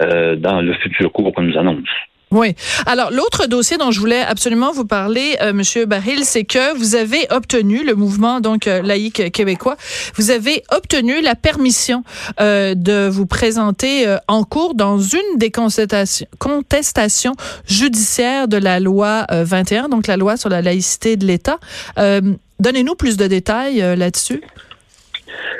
euh, 0.00 0.36
dans 0.36 0.60
le 0.60 0.72
futur 0.74 1.10
cours 1.10 1.32
qu'on 1.32 1.42
nous 1.42 1.58
annonce. 1.58 1.88
Oui. 2.30 2.54
Alors 2.84 3.10
l'autre 3.10 3.46
dossier 3.46 3.78
dont 3.78 3.90
je 3.90 4.00
voulais 4.00 4.20
absolument 4.20 4.70
vous 4.70 4.84
parler, 4.84 5.36
euh, 5.40 5.54
Monsieur 5.54 5.86
Baril, 5.86 6.24
c'est 6.24 6.44
que 6.44 6.76
vous 6.76 6.94
avez 6.94 7.26
obtenu 7.30 7.84
le 7.84 7.94
mouvement 7.94 8.40
donc 8.40 8.66
euh, 8.66 8.82
laïque 8.82 9.32
québécois. 9.32 9.76
Vous 10.16 10.30
avez 10.30 10.62
obtenu 10.70 11.22
la 11.22 11.34
permission 11.34 12.04
euh, 12.40 12.74
de 12.74 13.08
vous 13.08 13.24
présenter 13.24 14.06
en 14.28 14.44
cours 14.44 14.74
dans 14.74 14.98
une 14.98 15.38
des 15.38 15.50
contestations, 15.50 17.34
judiciaires 17.66 18.46
de 18.46 18.58
la 18.58 18.80
loi 18.80 19.26
21, 19.30 19.88
donc 19.88 20.06
la 20.06 20.16
loi 20.16 20.36
sur 20.36 20.50
la 20.50 20.60
laïcité 20.60 21.16
de 21.16 21.26
l'État. 21.26 21.58
Donnez-nous 21.96 22.94
plus 22.94 23.16
de 23.16 23.26
détails 23.26 23.78
là-dessus. 23.96 24.42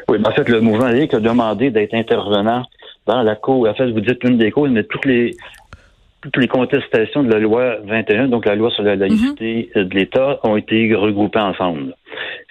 Oui, 0.09 0.19
en 0.25 0.33
fait, 0.33 0.49
le 0.49 0.61
mouvement 0.61 0.89
laïque 0.89 1.15
a 1.15 1.21
demandé 1.21 1.71
d'être 1.71 1.95
intervenant 1.95 2.65
dans 3.07 3.23
la 3.23 3.37
cour. 3.37 3.69
En 3.69 3.75
fait, 3.75 3.91
vous 3.91 4.01
dites 4.01 4.23
une 4.25 4.39
des 4.39 4.51
causes, 4.51 4.71
mais 4.71 4.85
toutes 4.85 5.05
les 5.05 5.37
toutes 6.23 6.37
les 6.37 6.49
contestations 6.49 7.23
de 7.23 7.33
la 7.33 7.39
loi 7.39 7.77
21, 7.85 8.29
donc 8.29 8.47
la 8.47 8.55
loi 8.55 8.71
sur 8.71 8.83
la 8.83 8.97
laïcité 8.97 9.71
mhm. 9.75 9.85
de 9.85 9.95
l'État, 9.95 10.41
ont 10.43 10.57
été 10.57 10.95
regroupées 10.95 11.39
ensemble. 11.39 11.95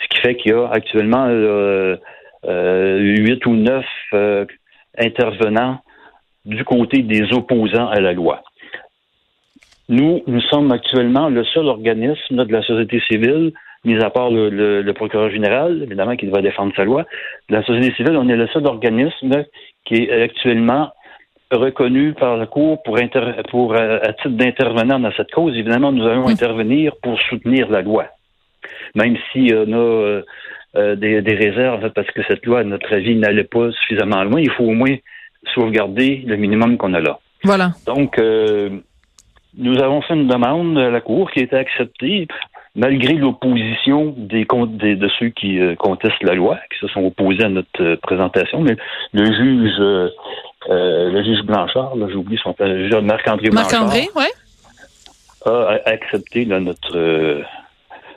Ce 0.01 0.07
qui 0.09 0.21
fait 0.21 0.35
qu'il 0.35 0.51
y 0.51 0.55
a 0.55 0.69
actuellement 0.69 1.27
euh, 1.27 1.97
euh, 2.45 2.97
huit 2.99 3.45
ou 3.45 3.55
neuf 3.55 3.85
euh, 4.13 4.45
intervenants 4.97 5.79
du 6.45 6.63
côté 6.63 7.01
des 7.01 7.33
opposants 7.33 7.89
à 7.89 7.99
la 7.99 8.13
loi. 8.13 8.41
Nous, 9.89 10.21
nous 10.27 10.41
sommes 10.41 10.71
actuellement 10.71 11.29
le 11.29 11.43
seul 11.45 11.67
organisme 11.67 12.45
de 12.45 12.51
la 12.51 12.61
société 12.61 13.01
civile, 13.09 13.53
mis 13.85 14.01
à 14.03 14.09
part 14.09 14.29
le, 14.31 14.91
procureur 14.91 15.29
général, 15.29 15.81
évidemment, 15.83 16.15
qui 16.15 16.27
doit 16.27 16.41
défendre 16.41 16.73
sa 16.75 16.83
loi. 16.83 17.05
De 17.49 17.55
la 17.55 17.63
société 17.63 17.93
civile, 17.95 18.17
on 18.17 18.27
est 18.27 18.35
le 18.35 18.47
seul 18.47 18.65
organisme 18.65 19.45
qui 19.85 20.03
est 20.03 20.23
actuellement 20.23 20.91
reconnu 21.51 22.13
par 22.13 22.37
la 22.37 22.45
Cour 22.45 22.81
pour, 22.83 22.97
pour 23.49 23.73
euh, 23.73 23.99
à 24.01 24.13
titre 24.13 24.29
d'intervenant 24.29 24.99
dans 24.99 25.11
cette 25.15 25.31
cause, 25.31 25.55
évidemment, 25.55 25.91
nous 25.91 26.05
allons 26.05 26.27
intervenir 26.27 26.93
pour 27.01 27.19
soutenir 27.21 27.69
la 27.69 27.81
loi. 27.81 28.05
Même 28.95 29.17
si 29.31 29.51
on 29.53 29.71
a 29.71 29.77
euh, 29.77 30.21
euh, 30.75 30.95
des, 30.95 31.21
des, 31.21 31.35
réserves 31.35 31.89
parce 31.91 32.09
que 32.11 32.21
cette 32.27 32.45
loi, 32.45 32.59
à 32.59 32.63
notre 32.63 32.93
avis, 32.93 33.15
n'allait 33.15 33.43
pas 33.43 33.71
suffisamment 33.71 34.23
loin, 34.23 34.41
il 34.41 34.51
faut 34.51 34.65
au 34.65 34.73
moins 34.73 34.95
sauvegarder 35.53 36.23
le 36.25 36.35
minimum 36.35 36.77
qu'on 36.77 36.93
a 36.93 36.99
là. 36.99 37.19
Voilà. 37.43 37.71
Donc, 37.85 38.19
nous 38.19 39.79
avons 39.79 40.01
fait 40.01 40.15
une 40.15 40.27
demande 40.27 40.77
à 40.77 40.89
la 40.89 41.01
Cour 41.01 41.31
qui 41.31 41.39
a 41.39 41.43
été 41.43 41.55
acceptée 41.55 42.27
malgré 42.75 43.13
l'opposition 43.13 44.13
des, 44.17 44.45
de 44.45 45.09
ceux 45.19 45.29
qui 45.29 45.59
contestent 45.77 46.23
la 46.23 46.35
loi, 46.35 46.59
qui 46.71 46.79
se 46.79 46.87
sont 46.87 47.05
opposés 47.05 47.43
à 47.43 47.49
notre 47.49 47.95
présentation, 47.95 48.61
mais 48.61 48.75
le 49.13 49.25
juge 49.25 50.11
euh, 50.69 51.09
le 51.11 51.23
juge 51.23 51.43
Blanchard, 51.43 51.95
là, 51.95 52.07
j'oublie 52.11 52.37
son 52.41 52.55
nom, 52.59 53.01
Marc-André 53.01 53.49
Blanchard, 53.49 53.85
Marc-André, 53.85 54.09
ouais. 54.15 54.31
a 55.45 55.89
accepté 55.89 56.45
là, 56.45 56.59
notre, 56.59 56.97
euh, 56.97 57.41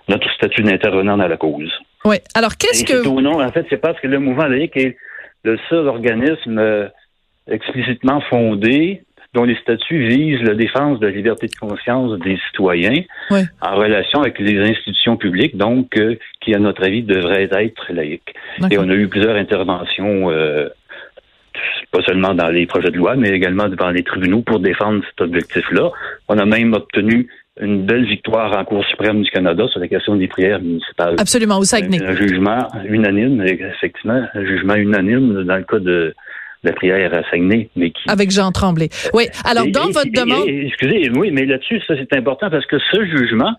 notre 0.08 0.28
statut 0.34 0.62
d'intervenant 0.62 1.16
dans 1.16 1.28
la 1.28 1.36
cause. 1.36 1.72
Oui. 2.04 2.16
Alors, 2.34 2.56
qu'est-ce 2.56 2.84
que. 2.84 3.06
au 3.06 3.20
nom, 3.20 3.42
en 3.42 3.52
fait, 3.52 3.66
c'est 3.70 3.76
parce 3.80 3.98
que 4.00 4.06
le 4.06 4.18
mouvement 4.18 4.46
laïque 4.46 4.76
est 4.76 4.96
le 5.44 5.58
seul 5.68 5.86
organisme 5.86 6.58
euh, 6.58 6.88
explicitement 7.48 8.20
fondé 8.22 9.02
dont 9.32 9.44
les 9.44 9.54
statuts 9.56 10.08
visent 10.08 10.42
la 10.42 10.54
défense 10.54 10.98
de 10.98 11.06
la 11.06 11.12
liberté 11.12 11.46
de 11.46 11.54
conscience 11.54 12.18
des 12.18 12.36
citoyens 12.48 13.02
Oui. 13.30 13.42
en 13.60 13.76
relation 13.76 14.20
avec 14.20 14.40
les 14.40 14.58
institutions 14.58 15.16
publiques, 15.16 15.56
donc 15.56 15.96
euh, 15.96 16.16
qui, 16.40 16.52
à 16.54 16.58
notre 16.58 16.84
avis, 16.84 17.02
devraient 17.02 17.44
être 17.44 17.92
laïques. 17.92 18.34
Et 18.70 18.78
on 18.78 18.88
a 18.88 18.94
eu 18.94 19.06
plusieurs 19.06 19.36
interventions, 19.36 20.30
euh, 20.30 20.68
pas 21.92 22.02
seulement 22.02 22.34
dans 22.34 22.48
les 22.48 22.66
projets 22.66 22.90
de 22.90 22.96
loi, 22.96 23.16
mais 23.16 23.30
également 23.30 23.68
devant 23.68 23.90
les 23.90 24.02
tribunaux 24.02 24.42
pour 24.42 24.60
défendre 24.60 25.02
cet 25.10 25.20
objectif-là. 25.22 25.90
On 26.28 26.38
a 26.38 26.44
même 26.44 26.72
obtenu 26.72 27.28
une 27.60 27.84
belle 27.84 28.04
victoire 28.06 28.56
en 28.56 28.64
Cour 28.64 28.84
suprême 28.86 29.22
du 29.22 29.30
Canada 29.30 29.66
sur 29.68 29.80
la 29.80 29.88
question 29.88 30.16
des 30.16 30.28
prières 30.28 30.60
municipales. 30.60 31.16
Absolument, 31.18 31.58
au 31.58 31.64
Saguenay. 31.64 32.02
Un 32.02 32.14
jugement 32.16 32.68
unanime, 32.86 33.42
effectivement, 33.44 34.22
un 34.32 34.44
jugement 34.46 34.76
unanime 34.76 35.42
dans 35.44 35.56
le 35.56 35.64
cas 35.64 35.78
de 35.78 36.14
la 36.62 36.72
prière 36.72 37.12
à 37.12 37.22
Saguenay, 37.30 37.68
mais 37.76 37.90
qui... 37.90 38.02
Avec 38.08 38.30
Jean 38.30 38.52
Tremblay. 38.52 38.88
Oui. 39.12 39.24
Alors, 39.44 39.64
Et- 39.66 39.70
dans 39.72 39.88
et- 39.88 39.92
votre 39.92 40.06
et- 40.06 40.10
demande. 40.10 40.46
excusez, 40.48 41.10
oui, 41.16 41.30
mais 41.32 41.44
là-dessus, 41.44 41.80
ça 41.86 41.94
c'est 41.98 42.16
important 42.16 42.50
parce 42.50 42.66
que 42.66 42.76
ce 42.92 43.04
jugement 43.04 43.52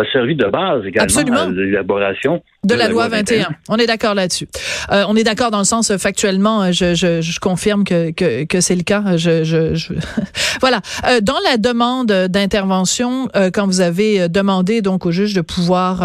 a 0.00 0.12
servi 0.12 0.34
de 0.34 0.46
base 0.46 0.84
également 0.86 1.04
Absolument. 1.04 1.42
à 1.42 1.50
l'élaboration 1.50 2.42
de 2.64 2.74
la 2.74 2.88
loi 2.88 3.08
21. 3.08 3.48
On 3.68 3.76
est 3.76 3.86
d'accord 3.86 4.14
là-dessus. 4.14 4.46
Euh, 4.92 5.04
on 5.08 5.16
est 5.16 5.24
d'accord 5.24 5.50
dans 5.50 5.58
le 5.58 5.64
sens 5.64 5.90
euh, 5.90 5.98
factuellement, 5.98 6.62
euh, 6.62 6.72
je, 6.72 6.94
je, 6.94 7.20
je 7.22 7.40
confirme 7.40 7.84
que, 7.84 8.10
que, 8.10 8.44
que 8.44 8.60
c'est 8.60 8.76
le 8.76 8.82
cas. 8.82 9.16
Je, 9.16 9.44
je, 9.44 9.94
voilà. 10.60 10.80
Euh, 11.06 11.20
dans 11.20 11.38
la 11.48 11.56
demande 11.56 12.08
d'intervention, 12.08 13.28
euh, 13.34 13.50
quand 13.52 13.66
vous 13.66 13.80
avez 13.80 14.22
euh, 14.22 14.28
demandé 14.28 14.82
donc 14.82 15.06
au 15.06 15.10
juge 15.10 15.34
de 15.34 15.40
pouvoir 15.40 16.00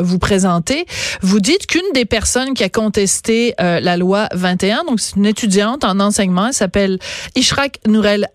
vous 0.00 0.18
présenter, 0.18 0.86
vous 1.22 1.40
dites 1.40 1.66
qu'une 1.66 1.92
des 1.94 2.04
personnes 2.04 2.54
qui 2.54 2.64
a 2.64 2.68
contesté 2.68 3.54
la 3.58 3.96
loi 3.96 4.28
21, 4.34 4.84
donc 4.84 5.00
c'est 5.00 5.16
une 5.16 5.26
étudiante 5.26 5.84
en 5.84 6.00
enseignement, 6.00 6.48
elle 6.48 6.52
s'appelle 6.52 6.98
Ishraq 7.34 7.78
Nourel 7.86 8.28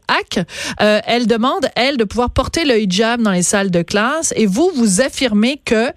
euh, 0.81 0.99
elle 1.05 1.27
demande 1.27 1.67
elle 1.75 1.97
de 1.97 2.03
pouvoir 2.03 2.31
porter 2.31 2.65
le 2.65 2.79
hijab 2.79 3.21
dans 3.21 3.31
les 3.31 3.43
salles 3.43 3.71
de 3.71 3.81
classe 3.81 4.33
et 4.35 4.45
vous 4.45 4.71
vous 4.75 4.90
affirmez 4.99 5.61
que 5.63 5.87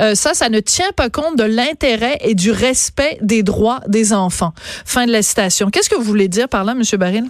euh, 0.00 0.14
ça 0.14 0.34
ça 0.34 0.48
ne 0.48 0.60
tient 0.60 0.92
pas 0.96 1.08
compte 1.10 1.36
de 1.36 1.44
l'intérêt 1.44 2.18
et 2.20 2.34
du 2.34 2.50
respect 2.52 3.16
des 3.22 3.42
droits 3.42 3.80
des 3.88 4.12
enfants. 4.12 4.52
Fin 4.84 5.06
de 5.06 5.12
la 5.12 5.22
citation. 5.22 5.70
Qu'est-ce 5.70 5.90
que 5.90 5.96
vous 5.96 6.02
voulez 6.02 6.28
dire 6.28 6.48
par 6.48 6.64
là 6.64 6.74
monsieur 6.74 6.98
Baril? 6.98 7.24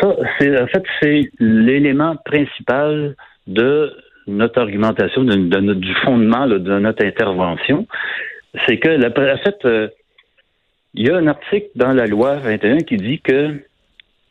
Ça, 0.00 0.16
c'est 0.38 0.60
en 0.60 0.66
fait 0.66 0.82
c'est 1.00 1.30
l'élément 1.40 2.16
principal 2.24 3.16
de 3.46 3.92
notre 4.26 4.60
argumentation, 4.60 5.22
de, 5.24 5.34
notre- 5.36 5.80
du 5.80 5.94
fondement 6.04 6.46
de 6.46 6.58
notre 6.58 7.04
intervention, 7.04 7.86
c'est 8.66 8.78
que 8.78 8.88
la, 8.88 9.08
en 9.08 9.38
fait, 9.38 9.56
euh, 9.64 9.88
il 10.94 11.06
y 11.06 11.10
a 11.10 11.16
un 11.16 11.26
article 11.26 11.68
dans 11.74 11.92
la 11.92 12.06
loi 12.06 12.36
21 12.36 12.78
qui 12.78 12.96
dit 12.96 13.20
que 13.20 13.54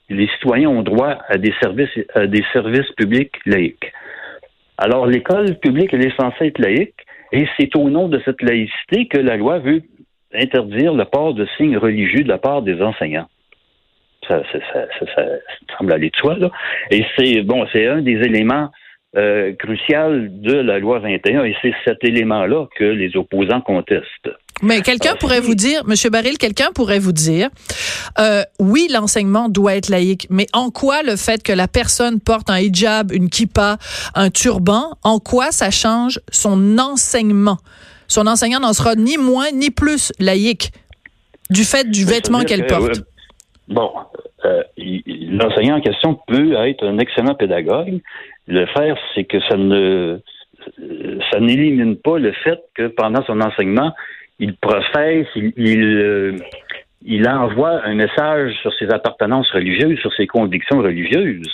les 0.09 0.27
citoyens 0.35 0.69
ont 0.69 0.83
droit 0.83 1.17
à 1.29 1.37
des 1.37 1.53
services 1.61 1.89
à 2.13 2.27
des 2.27 2.43
services 2.53 2.91
publics 2.97 3.33
laïques. 3.45 3.91
Alors 4.77 5.05
l'école 5.05 5.57
publique 5.59 5.93
elle 5.93 6.05
est 6.05 6.15
censée 6.19 6.47
être 6.47 6.59
laïque 6.59 6.95
et 7.31 7.47
c'est 7.57 7.75
au 7.75 7.89
nom 7.89 8.07
de 8.07 8.21
cette 8.25 8.41
laïcité 8.41 9.07
que 9.07 9.17
la 9.17 9.37
loi 9.37 9.59
veut 9.59 9.81
interdire 10.33 10.93
le 10.93 11.05
port 11.05 11.33
de 11.33 11.47
signes 11.57 11.77
religieux 11.77 12.23
de 12.23 12.29
la 12.29 12.37
part 12.37 12.61
des 12.61 12.81
enseignants. 12.81 13.27
Ça, 14.27 14.41
ça, 14.51 14.59
ça, 14.73 15.05
ça, 15.15 15.25
semble 15.77 15.93
aller 15.93 16.09
de 16.09 16.15
soi, 16.15 16.35
là. 16.37 16.49
Et 16.89 17.05
c'est 17.15 17.41
bon, 17.43 17.65
c'est 17.71 17.87
un 17.87 18.01
des 18.01 18.17
éléments 18.23 18.71
euh, 19.15 19.53
de 19.53 20.53
la 20.53 20.79
loi 20.79 20.99
21, 20.99 21.43
et 21.43 21.55
c'est 21.61 21.73
cet 21.85 22.03
élément-là 22.03 22.67
que 22.75 22.83
les 22.83 23.15
opposants 23.15 23.61
contestent. 23.61 24.29
Mais 24.61 24.81
quelqu'un 24.81 25.11
Ah, 25.13 25.17
pourrait 25.19 25.41
vous 25.41 25.55
dire, 25.55 25.83
Monsieur 25.85 26.09
Baril, 26.09 26.37
quelqu'un 26.37 26.71
pourrait 26.73 26.99
vous 26.99 27.11
dire, 27.11 27.49
euh, 28.19 28.43
oui, 28.59 28.87
l'enseignement 28.91 29.49
doit 29.49 29.75
être 29.75 29.89
laïque, 29.89 30.27
mais 30.29 30.47
en 30.53 30.69
quoi 30.71 31.03
le 31.03 31.15
fait 31.17 31.43
que 31.43 31.51
la 31.51 31.67
personne 31.67 32.19
porte 32.21 32.49
un 32.49 32.59
hijab, 32.59 33.11
une 33.11 33.29
kippa, 33.29 33.77
un 34.15 34.29
turban, 34.29 34.91
en 35.03 35.19
quoi 35.19 35.51
ça 35.51 35.71
change 35.71 36.19
son 36.31 36.77
enseignement? 36.79 37.57
Son 38.07 38.27
enseignant 38.27 38.59
n'en 38.59 38.73
sera 38.73 38.95
ni 38.95 39.17
moins 39.17 39.51
ni 39.51 39.71
plus 39.71 40.13
laïque 40.19 40.71
du 41.49 41.63
fait 41.63 41.89
du 41.89 42.05
vêtement 42.05 42.43
qu'elle 42.43 42.65
que, 42.65 42.73
porte. 42.73 42.97
euh, 42.99 43.03
bon, 43.67 43.91
euh, 44.45 44.63
l'enseignant 44.77 45.77
en 45.77 45.81
question 45.81 46.17
peut 46.27 46.53
être 46.67 46.85
un 46.85 46.97
excellent 46.99 47.35
pédagogue. 47.35 47.99
Le 48.47 48.65
faire, 48.67 48.95
c'est 49.13 49.25
que 49.25 49.37
ça 49.49 49.57
ne 49.57 50.19
ça 51.31 51.39
n'élimine 51.39 51.95
pas 51.97 52.17
le 52.17 52.31
fait 52.43 52.59
que 52.73 52.87
pendant 52.87 53.23
son 53.25 53.39
enseignement, 53.41 53.93
il 54.39 54.55
professe, 54.57 55.27
il, 55.35 55.53
il, 55.57 55.83
euh, 55.83 56.35
il 57.05 57.27
envoie 57.27 57.83
un 57.85 57.95
message 57.95 58.53
sur 58.61 58.73
ses 58.75 58.89
appartenances 58.89 59.49
religieuses, 59.51 59.99
sur 59.99 60.13
ses 60.13 60.27
convictions 60.27 60.79
religieuses. 60.79 61.47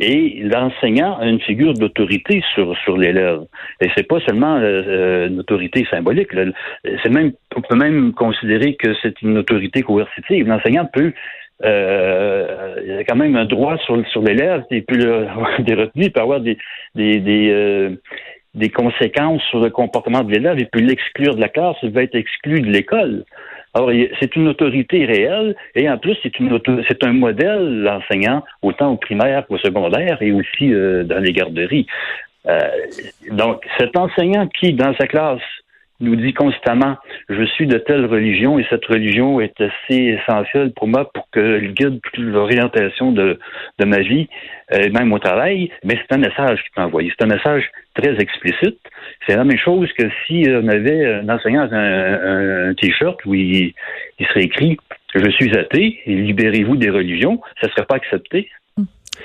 Et 0.00 0.42
l'enseignant 0.44 1.18
a 1.18 1.26
une 1.26 1.40
figure 1.40 1.74
d'autorité 1.74 2.40
sur, 2.54 2.76
sur 2.84 2.96
l'élève. 2.96 3.40
Et 3.80 3.88
c'est 3.96 4.06
pas 4.06 4.20
seulement 4.20 4.56
euh, 4.56 4.82
euh, 4.86 5.28
une 5.28 5.40
autorité 5.40 5.84
symbolique. 5.90 6.28
C'est 7.02 7.10
même, 7.10 7.32
on 7.56 7.60
peut 7.60 7.74
même 7.74 8.12
considérer 8.12 8.76
que 8.76 8.94
c'est 9.02 9.20
une 9.22 9.38
autorité 9.38 9.82
coercitive. 9.82 10.46
L'enseignant 10.46 10.86
peut, 10.86 11.12
euh, 11.64 12.76
il 12.86 12.92
a 12.92 13.02
quand 13.02 13.16
même 13.16 13.34
un 13.34 13.44
droit 13.44 13.76
sur, 13.78 14.00
sur 14.10 14.22
l'élève. 14.22 14.62
Il 14.70 14.84
peut 14.84 14.96
le- 14.96 15.26
des 15.64 15.74
retenues, 15.74 16.04
il 16.04 16.12
peut 16.12 16.20
avoir 16.20 16.40
des, 16.40 16.56
des, 16.94 17.18
des, 17.18 17.50
euh, 17.50 17.90
des 18.54 18.70
conséquences 18.70 19.42
sur 19.50 19.60
le 19.60 19.70
comportement 19.70 20.22
de 20.24 20.32
l'élève. 20.32 20.58
Il 20.58 20.68
peut 20.68 20.80
l'exclure 20.80 21.34
de 21.34 21.40
la 21.40 21.48
classe, 21.48 21.76
il 21.82 21.90
va 21.90 22.02
être 22.02 22.14
exclu 22.14 22.60
de 22.60 22.70
l'école. 22.70 23.24
Alors, 23.74 23.90
c'est 24.18 24.34
une 24.34 24.48
autorité 24.48 25.04
réelle 25.04 25.54
et 25.74 25.88
en 25.88 25.98
plus, 25.98 26.16
c'est 26.22 26.38
une 26.38 26.52
auto- 26.52 26.82
c'est 26.88 27.04
un 27.04 27.12
modèle, 27.12 27.82
l'enseignant, 27.82 28.42
autant 28.62 28.92
au 28.92 28.96
primaire 28.96 29.46
qu'au 29.46 29.58
secondaire 29.58 30.20
et 30.22 30.32
aussi 30.32 30.72
euh, 30.72 31.04
dans 31.04 31.18
les 31.18 31.32
garderies. 31.32 31.86
Euh, 32.46 32.68
donc, 33.30 33.62
cet 33.78 33.96
enseignant 33.96 34.46
qui, 34.48 34.72
dans 34.72 34.94
sa 34.94 35.06
classe, 35.06 35.42
nous 36.00 36.14
dit 36.16 36.32
constamment 36.32 36.96
je 37.28 37.44
suis 37.44 37.66
de 37.66 37.78
telle 37.78 38.06
religion 38.06 38.58
et 38.58 38.66
cette 38.70 38.84
religion 38.86 39.40
est 39.40 39.60
assez 39.60 40.18
essentielle 40.18 40.72
pour 40.74 40.86
moi 40.88 41.10
pour 41.12 41.28
qu'elle 41.30 41.72
guide 41.74 42.00
toute 42.02 42.18
l'orientation 42.18 43.12
de, 43.12 43.38
de 43.78 43.84
ma 43.84 43.98
vie, 44.00 44.28
euh, 44.74 44.90
même 44.90 45.12
au 45.12 45.18
travail, 45.18 45.70
mais 45.84 45.96
c'est 46.00 46.14
un 46.14 46.18
message 46.18 46.60
qu'il 46.62 46.70
peut 46.74 46.82
envoyer. 46.82 47.12
C'est 47.18 47.24
un 47.24 47.28
message 47.34 47.64
très 47.94 48.14
explicite. 48.20 48.78
C'est 49.26 49.36
la 49.36 49.44
même 49.44 49.58
chose 49.58 49.88
que 49.98 50.04
si 50.26 50.44
on 50.48 50.68
avait 50.68 51.04
un 51.06 51.28
enseignant 51.28 51.62
avec 51.62 51.72
un, 51.72 51.78
un- 51.78 52.70
un 52.70 52.74
t-shirt 52.74 53.18
où 53.26 53.34
il, 53.34 53.72
il 54.18 54.26
serait 54.28 54.44
écrit 54.44 54.76
Je 55.14 55.30
suis 55.30 55.56
athée 55.58 55.98
et 56.06 56.14
libérez-vous 56.14 56.76
des 56.76 56.90
religions, 56.90 57.40
ça 57.60 57.66
ne 57.66 57.72
serait 57.72 57.86
pas 57.86 57.96
accepté. 57.96 58.48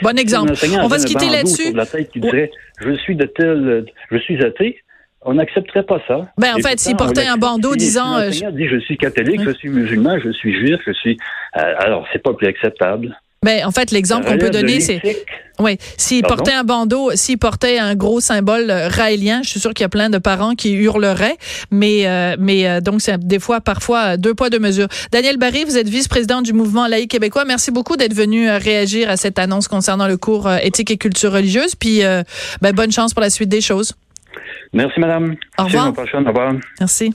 Bon 0.01 0.09
Un 0.09 0.15
exemple. 0.15 0.53
On 0.81 0.87
va 0.87 0.97
se 0.97 1.05
quitter 1.05 1.29
là-dessus. 1.29 1.71
la 1.73 1.85
tête 1.85 2.09
qui 2.11 2.19
dirait 2.19 2.49
Je 2.81 2.93
suis 2.93 3.15
de 3.15 3.25
tel 3.25 3.85
je 4.11 4.17
suis 4.17 4.43
athée. 4.43 4.79
On 5.25 5.35
n'accepterait 5.35 5.83
pas 5.83 5.99
ça. 6.07 6.27
Ben, 6.37 6.53
en 6.53 6.57
Et 6.57 6.61
fait, 6.61 6.79
s'il 6.79 6.95
portait 6.95 7.25
un 7.25 7.37
bandeau 7.37 7.75
disant, 7.75 8.17
euh, 8.17 8.29
dit 8.29 8.67
je 8.67 8.79
suis 8.79 8.97
catholique, 8.97 9.41
je 9.43 9.51
suis 9.51 9.69
musulman, 9.69 10.19
je 10.23 10.31
suis 10.31 10.53
juif, 10.53 10.79
je 10.85 10.93
suis. 10.93 11.17
euh, 11.57 11.73
alors, 11.79 12.05
c'est 12.11 12.21
pas 12.21 12.33
plus 12.33 12.47
acceptable. 12.47 13.17
Ben, 13.43 13.65
en 13.65 13.71
fait, 13.71 13.91
l'exemple 13.91 14.25
qu'on 14.25 14.37
peut 14.37 14.49
donner, 14.49 14.79
c'est. 14.79 15.01
Oui, 15.59 15.77
s'il 15.97 16.23
portait 16.23 16.53
un 16.53 16.63
bandeau, 16.63 17.11
s'il 17.13 17.37
portait 17.37 17.77
un 17.77 17.93
gros 17.93 18.19
symbole 18.19 18.71
euh, 18.71 18.87
raélien, 18.87 19.41
je 19.43 19.49
suis 19.49 19.59
sûr 19.59 19.71
qu'il 19.73 19.83
y 19.83 19.85
a 19.85 19.89
plein 19.89 20.09
de 20.09 20.17
parents 20.17 20.55
qui 20.55 20.73
hurleraient, 20.73 21.35
mais 21.69 22.07
euh, 22.07 22.35
mais 22.39 22.67
euh, 22.67 22.81
donc 22.81 23.01
c'est 23.01 23.19
des 23.19 23.37
fois 23.37 23.61
parfois 23.61 24.17
deux 24.17 24.33
poids 24.33 24.49
deux 24.49 24.59
mesures. 24.59 24.87
Daniel 25.11 25.37
Barry, 25.37 25.63
vous 25.63 25.77
êtes 25.77 25.87
vice-président 25.87 26.41
du 26.41 26.53
mouvement 26.53 26.87
laïque 26.87 27.11
québécois. 27.11 27.45
Merci 27.45 27.69
beaucoup 27.69 27.97
d'être 27.97 28.15
venu 28.15 28.49
euh, 28.49 28.57
réagir 28.57 29.09
à 29.11 29.17
cette 29.17 29.37
annonce 29.37 29.67
concernant 29.67 30.07
le 30.07 30.17
cours 30.17 30.51
éthique 30.51 30.89
et 30.89 30.97
culture 30.97 31.33
religieuse. 31.33 31.75
Puis 31.75 32.01
ben, 32.61 32.73
bonne 32.73 32.91
chance 32.91 33.13
pour 33.13 33.21
la 33.21 33.29
suite 33.29 33.49
des 33.49 33.61
choses. 33.61 33.93
Merci, 34.73 34.99
madame. 34.99 35.35
Au 35.57 35.63
revoir. 35.65 35.93
Merci. 36.79 37.13